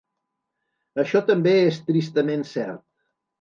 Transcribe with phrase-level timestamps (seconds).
[1.03, 2.83] Això també és tristament cert.